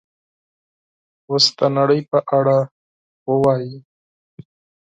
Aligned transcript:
اوس 1.29 1.45
د 1.57 1.59
نړۍ 1.77 2.01
په 2.11 2.19
اړه 2.37 2.57
ووایئ 3.29 3.73